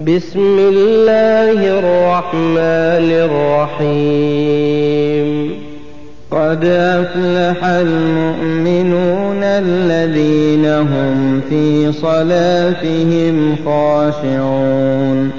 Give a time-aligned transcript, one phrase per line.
[0.00, 3.12] بسم الله الرحمن
[3.80, 5.52] الرحيم
[6.30, 15.30] قد أفلح المؤمنون الذين هم في صلاتهم خاشعون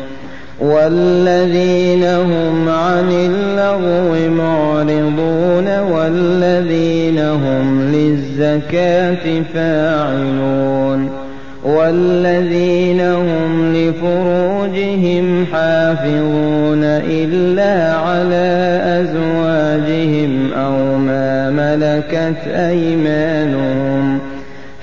[0.62, 11.23] والذين هم عن اللغو معرضون والذين هم للزكاة فاعلون
[11.64, 24.20] والذين هم لفروجهم حافظون إلا على أزواجهم أو ما ملكت أيمانهم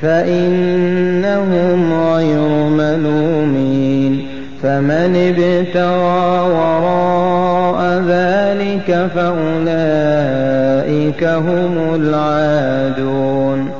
[0.02, 4.27] فإنهم غير ملومين
[4.62, 10.45] فمن ابتغى وراء ذلك فأولئك
[11.24, 13.80] هم العادون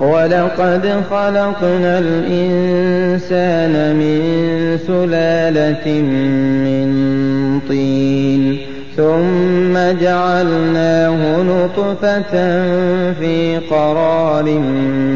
[0.00, 4.20] ولقد خلقنا الإنسان من
[4.86, 6.02] سلالة
[6.64, 6.88] من
[7.68, 8.58] طين
[8.96, 12.32] ثم جعلناه نطفة
[13.12, 14.44] في قرار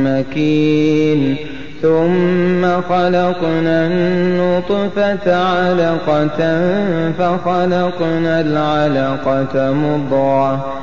[0.05, 1.37] مكين
[1.83, 6.41] ثم خلقنا النطفة علقة
[7.19, 10.83] فخلقنا العلقة مضغة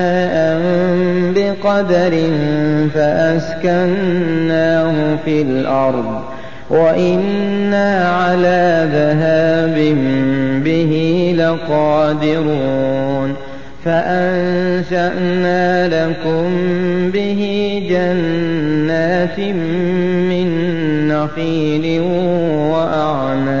[1.63, 2.29] بقدر
[2.93, 4.45] فأسكناه
[5.25, 6.21] في الأرض
[6.69, 9.75] وإنا على ذهاب
[10.63, 10.93] به
[11.37, 13.35] لقادرون
[13.85, 16.49] فأنشأنا لكم
[17.11, 17.41] به
[17.89, 19.39] جنات
[20.29, 20.47] من
[21.07, 22.01] نخيل
[22.71, 23.60] وأعناب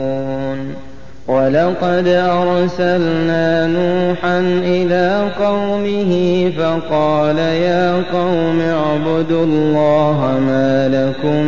[1.31, 6.11] ولقد أرسلنا نوحا إلى قومه
[6.57, 11.45] فقال يا قوم اعبدوا الله ما لكم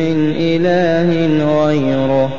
[0.00, 1.08] من إله
[1.64, 2.30] غيره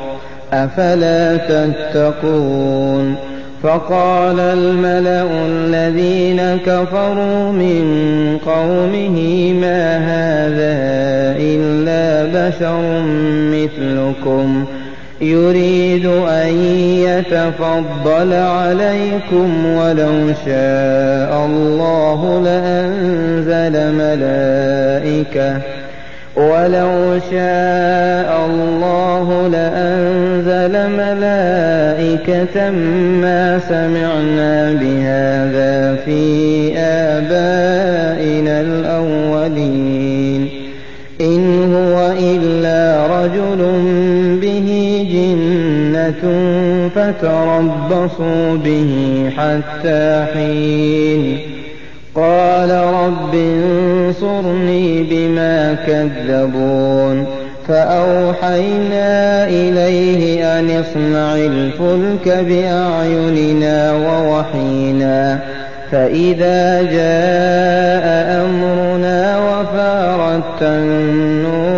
[0.52, 3.14] أفلا تتقون
[3.62, 7.84] فقال الملأ الذين كفروا من
[8.46, 10.78] قومه ما هذا
[11.38, 13.02] إلا بشر
[13.54, 14.64] مثلكم
[15.20, 16.48] يريد أن
[16.98, 25.60] يتفضل عليكم ولو شاء الله لأنزل ملائكة.
[26.36, 32.70] ولو شاء الله لأنزل ملائكة
[33.20, 39.97] ما سمعنا بهذا في آبائنا الأولين.
[46.94, 48.92] فتربصوا به
[49.36, 51.38] حتى حين.
[52.14, 57.26] قال رب انصرني بما كذبون.
[57.68, 65.38] فأوحينا إليه أن اصنع الفلك بأعيننا ووحينا.
[65.92, 68.06] فإذا جاء
[68.44, 71.77] أمرنا وفارت النور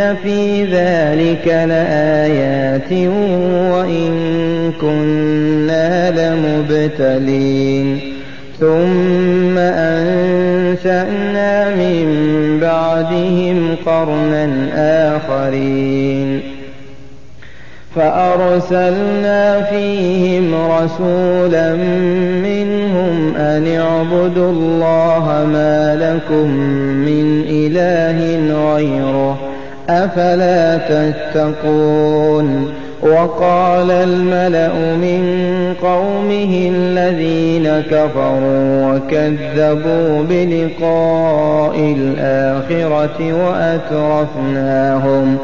[0.00, 2.92] إن في ذلك لآيات
[3.72, 4.12] وإن
[4.80, 8.00] كنا لمبتلين
[8.60, 12.06] ثم أنشأنا من
[12.60, 14.48] بعدهم قرنا
[15.16, 16.40] آخرين
[17.96, 21.74] فأرسلنا فيهم رسولا
[22.42, 26.50] منهم أن اعبدوا الله ما لكم
[27.06, 28.18] من إله
[28.74, 29.49] غيره
[29.90, 35.24] أفلا تتقون وقال الملأ من
[35.82, 45.36] قومه الذين كفروا وكذبوا بلقاء الآخرة وأترفناهم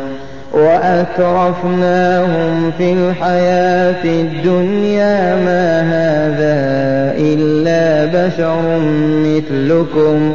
[1.56, 6.56] وأترفناهم في الحياة الدنيا ما هذا
[7.19, 8.81] إلا بشر
[9.25, 10.34] مثلكم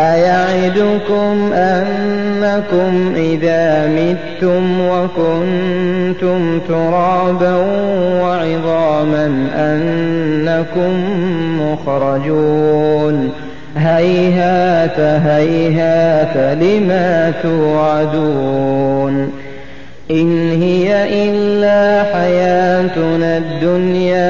[0.00, 7.54] أيعدكم أنكم إذا متم وكنتم ترابا
[8.22, 9.26] وعظاما
[9.56, 10.92] أنكم
[11.60, 13.32] مخرجون؟
[13.76, 19.32] هيهات هيهات لما توعدون؟
[20.10, 20.88] إن هي
[21.24, 24.29] إلا حياتنا الدنيا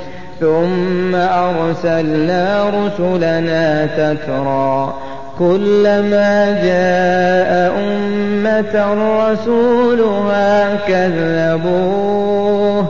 [0.41, 4.93] ثم أرسلنا رسلنا تترى
[5.39, 8.75] كلما جاء أمة
[9.21, 12.85] رسولها كذبوه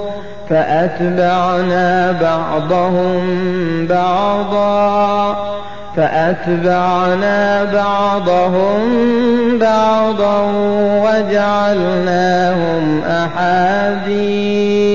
[0.50, 3.22] فأتبعنا بعضهم
[3.88, 5.36] بعضا
[5.96, 8.80] فأتبعنا بعضهم
[9.60, 10.42] بعضا
[11.04, 14.91] وجعلناهم أحاديث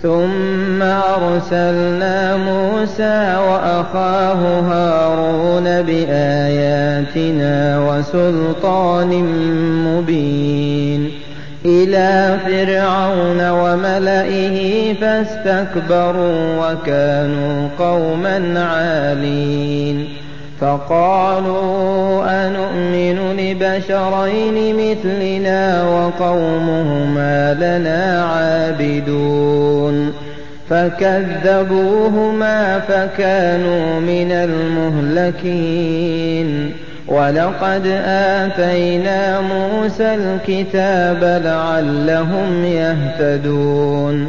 [0.02, 7.54] ثم أرسلنا موسى وأخاه هارون بآياتنا
[7.88, 9.24] وسلطان
[9.86, 11.10] مبين.
[11.66, 20.08] إلى فرعون وملئه فاستكبروا وكانوا قوما عالين.
[20.60, 30.12] فقالوا أنؤمن لبشرين مثلنا وقومهما لنا عابدون
[30.70, 34.32] فكذبوهما فكانوا من
[35.26, 36.72] المهلكين
[37.08, 44.28] ولقد آتينا موسى الكتاب لعلهم يهتدون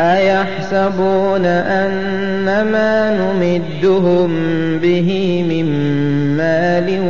[0.00, 4.30] أيحسبون أن ما نمدهم
[4.78, 5.66] به من
[6.36, 7.00] مال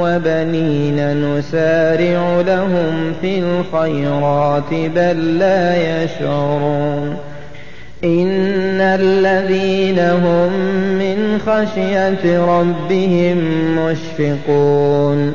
[0.00, 7.16] وبنين نسارع لهم في الخيرات بل لا يشعرون
[8.04, 10.52] إن الذين هم
[10.98, 13.38] من خشية ربهم
[13.78, 15.34] مشفقون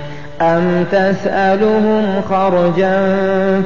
[0.41, 3.01] أم تسألهم خرجا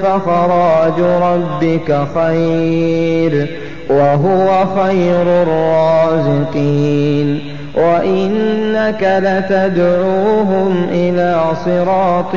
[0.04, 3.48] فخراج ربك خير
[3.90, 7.40] وهو خير الرازقين
[7.76, 12.36] وإنك لتدعوهم إلى صراط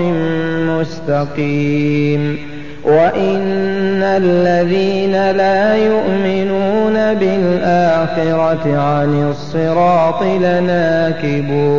[0.68, 2.38] مستقيم
[2.84, 11.78] وإن الذين لا يؤمنون بالآخرة عن الصراط لناكبون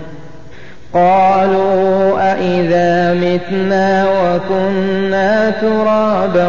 [0.93, 6.47] قالوا أإذا متنا وكنا ترابا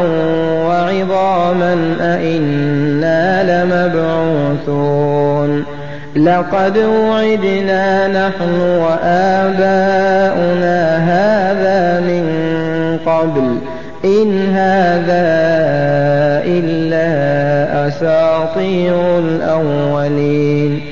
[0.66, 5.64] وعظاما أإنا لمبعوثون
[6.16, 10.78] لقد وعدنا نحن وآباؤنا
[11.12, 12.25] هذا من
[13.06, 13.58] قبل
[14.04, 15.22] إن هذا
[16.44, 17.08] إلا
[17.88, 20.91] أساطير الأولين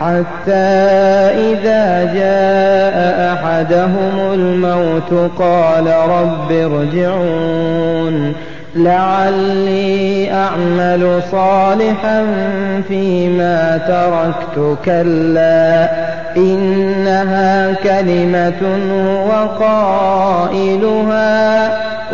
[0.00, 0.70] حتى
[1.52, 8.34] إذا جاء أحدهم الموت قال رب ارجعون.
[8.76, 12.26] لعلي أعمل صالحا
[12.88, 15.90] فيما تركت كلا
[16.36, 18.62] إنها كلمة
[19.28, 20.90] وقائلها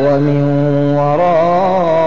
[0.01, 0.45] ومن
[0.97, 2.07] ورائهم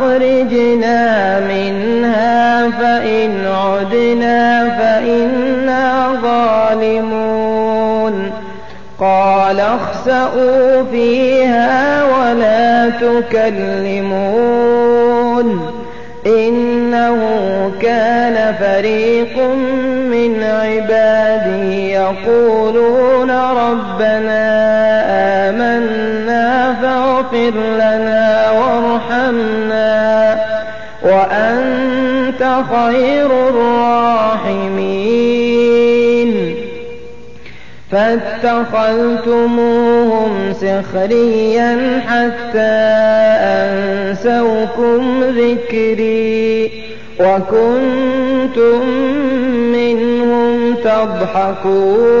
[0.00, 8.32] أخرجنا منها فإن عدنا فإنا ظالمون.
[9.00, 14.40] قال اخسأوا فيها ولا تكلمون.
[16.26, 17.18] إنه
[17.82, 19.38] كان فريق
[20.10, 24.40] من عبادي يقولون ربنا
[25.48, 28.50] آمنا فاغفر لنا
[32.40, 34.90] وأنت خير الراحمين.
[37.90, 42.76] فاتخذتموهم سخريا حتى
[43.60, 46.70] أنسوكم ذكري
[47.20, 48.80] وكنتم
[49.72, 52.20] منهم تضحكون.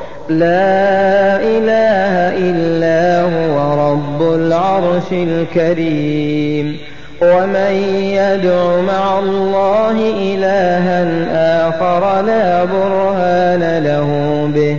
[0.39, 6.77] لا إله إلا هو رب العرش الكريم.
[7.21, 7.71] ومن
[8.03, 11.07] يدع مع الله إلها
[11.69, 14.09] آخر لا برهان له
[14.55, 14.77] به.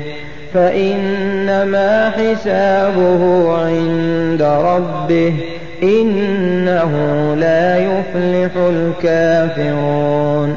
[0.54, 5.34] فإنما حسابه عند ربه.
[5.82, 6.92] إنه
[7.40, 10.56] لا يفلح الكافرون.